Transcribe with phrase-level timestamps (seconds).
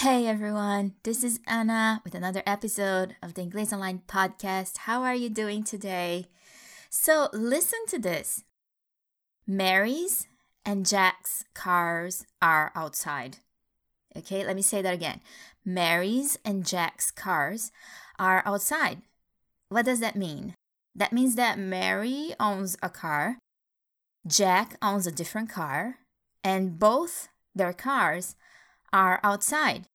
[0.00, 4.78] Hey everyone, this is Anna with another episode of the English Online podcast.
[4.88, 6.28] How are you doing today?
[6.88, 8.42] So, listen to this
[9.46, 10.26] Mary's
[10.64, 13.40] and Jack's cars are outside.
[14.16, 15.20] Okay, let me say that again.
[15.66, 17.70] Mary's and Jack's cars
[18.18, 19.02] are outside.
[19.68, 20.54] What does that mean?
[20.94, 23.36] That means that Mary owns a car,
[24.26, 25.96] Jack owns a different car,
[26.42, 28.34] and both their cars
[28.94, 29.86] are outside.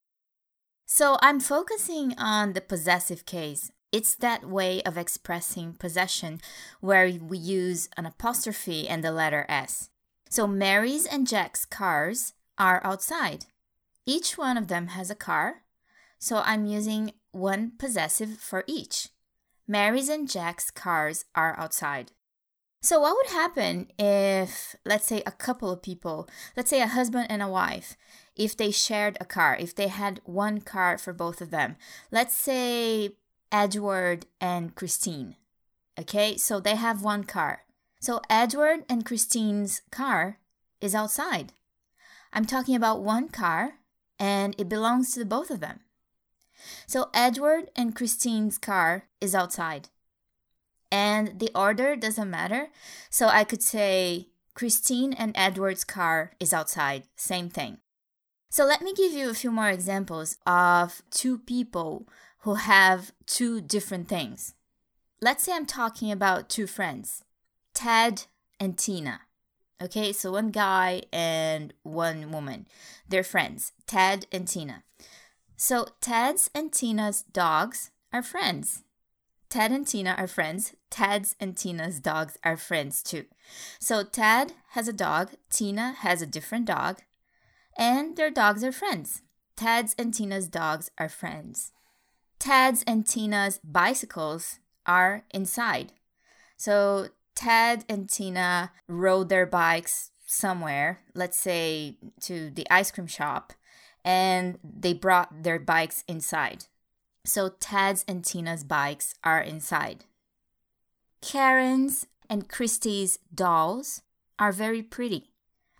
[0.96, 3.70] So I'm focusing on the possessive case.
[3.92, 6.40] It's that way of expressing possession
[6.80, 9.90] where we use an apostrophe and the letter S.
[10.30, 13.44] So Mary's and Jack's cars are outside.
[14.06, 15.64] Each one of them has a car,
[16.18, 19.10] so I'm using one possessive for each.
[19.68, 22.12] Mary's and Jack's cars are outside.
[22.86, 27.26] So, what would happen if, let's say, a couple of people, let's say a husband
[27.28, 27.96] and a wife,
[28.36, 31.74] if they shared a car, if they had one car for both of them?
[32.12, 33.16] Let's say
[33.50, 35.34] Edward and Christine.
[35.98, 37.62] Okay, so they have one car.
[37.98, 40.38] So, Edward and Christine's car
[40.80, 41.54] is outside.
[42.32, 43.80] I'm talking about one car
[44.16, 45.80] and it belongs to both of them.
[46.86, 49.88] So, Edward and Christine's car is outside
[50.96, 52.68] and the order doesn't matter.
[53.10, 57.78] So I could say Christine and Edward's car is outside, same thing.
[58.48, 62.08] So let me give you a few more examples of two people
[62.44, 64.54] who have two different things.
[65.20, 67.24] Let's say I'm talking about two friends,
[67.74, 68.24] Ted
[68.58, 69.20] and Tina.
[69.82, 72.66] Okay, so one guy and one woman.
[73.06, 74.84] They're friends, Ted and Tina.
[75.56, 78.82] So Ted's and Tina's dogs are friends.
[79.56, 80.74] Ted and Tina are friends.
[80.90, 83.24] Ted's and Tina's dogs are friends too.
[83.80, 86.98] So Ted has a dog, Tina has a different dog,
[87.74, 89.22] and their dogs are friends.
[89.56, 91.72] Ted's and Tina's dogs are friends.
[92.38, 95.94] Ted's and Tina's bicycles are inside.
[96.58, 103.54] So Ted and Tina rode their bikes somewhere, let's say to the ice cream shop,
[104.04, 106.66] and they brought their bikes inside.
[107.26, 110.04] So Ted's and Tina's bikes are inside.
[111.20, 114.02] Karen's and Christy's dolls
[114.38, 115.30] are very pretty.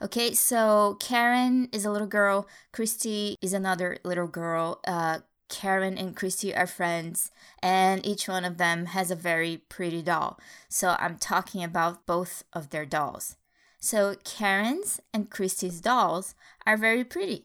[0.02, 4.80] Okay, so Karen is a little girl, Christy is another little girl.
[4.86, 7.30] Uh, Karen and Christy are friends,
[7.62, 10.40] and each one of them has a very pretty doll.
[10.68, 13.36] So I'm talking about both of their dolls.
[13.78, 16.34] So Karen's and Christy's dolls
[16.66, 17.44] are very pretty.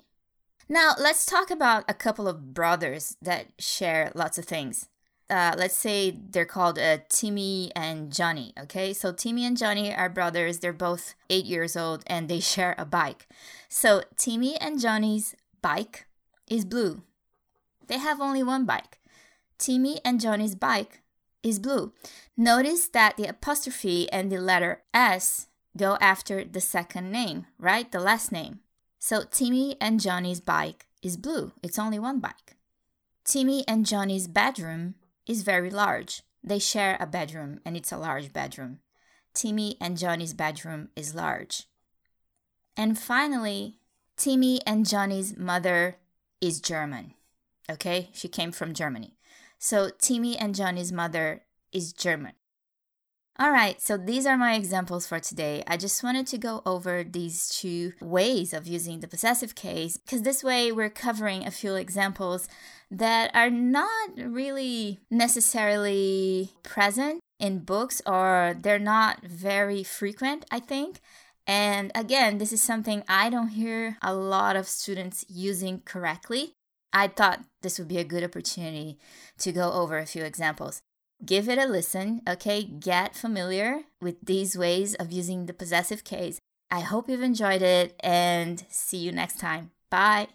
[0.72, 4.88] Now, let's talk about a couple of brothers that share lots of things.
[5.30, 8.54] Uh, let's say they're called uh, Timmy and Johnny.
[8.58, 10.60] Okay, so Timmy and Johnny are brothers.
[10.60, 13.28] They're both eight years old and they share a bike.
[13.68, 16.06] So Timmy and Johnny's bike
[16.50, 17.02] is blue.
[17.88, 18.98] They have only one bike.
[19.58, 21.02] Timmy and Johnny's bike
[21.44, 21.92] is blue.
[22.38, 27.92] Notice that the apostrophe and the letter S go after the second name, right?
[27.92, 28.62] The last name.
[29.04, 31.54] So Timmy and Johnny's bike is blue.
[31.64, 32.56] It's only one bike.
[33.26, 34.94] Timmy and Johnny's bedroom
[35.26, 36.22] is very large.
[36.44, 38.78] They share a bedroom and it's a large bedroom.
[39.34, 41.64] Timmy and Johnny's bedroom is large.
[42.78, 43.80] And finally,
[44.18, 45.98] Timmy and Johnny's mother
[46.40, 47.16] is German.
[47.72, 49.18] Okay, she came from Germany.
[49.58, 51.42] So Timmy and Johnny's mother
[51.72, 52.34] is German.
[53.40, 55.64] All right, so these are my examples for today.
[55.66, 60.22] I just wanted to go over these two ways of using the possessive case because
[60.22, 62.48] this way we're covering a few examples
[62.92, 71.00] that are not really necessarily present in books or they're not very frequent, I think.
[71.48, 76.54] And again, this is something I don't hear a lot of students using correctly.
[76.94, 79.00] I thought this would be a good opportunity
[79.40, 80.82] to go over a few examples
[81.26, 82.64] give it a listen, okay?
[82.64, 86.40] Get familiar with these ways of using the possessive case.
[86.70, 89.72] I hope you've enjoyed it and see you next time.
[89.90, 90.30] Bye.